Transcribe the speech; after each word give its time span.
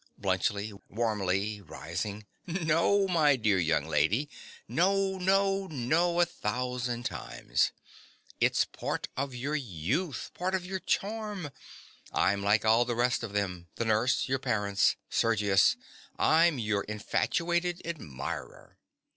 BLUNTSCHLI. 0.19 0.71
(warmly, 0.89 1.61
rising). 1.61 2.25
No, 2.47 3.07
my 3.07 3.35
dear 3.35 3.59
young 3.59 3.85
lady, 3.87 4.31
no, 4.67 5.19
no, 5.19 5.67
no 5.67 6.19
a 6.19 6.25
thousand 6.25 7.03
times. 7.05 7.71
It's 8.39 8.65
part 8.65 9.09
of 9.15 9.35
your 9.35 9.53
youth—part 9.55 10.55
of 10.55 10.65
your 10.65 10.79
charm. 10.79 11.51
I'm 12.11 12.41
like 12.41 12.65
all 12.65 12.83
the 12.83 12.95
rest 12.95 13.21
of 13.21 13.33
them—the 13.33 13.85
nurse—your 13.85 14.39
parents—Sergius: 14.39 15.77
I'm 16.17 16.57
your 16.57 16.81
infatuated 16.85 17.83
admirer. 17.85 18.79